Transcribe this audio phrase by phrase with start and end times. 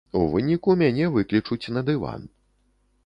[0.19, 2.21] У выніку мяне выклічуць на дыван.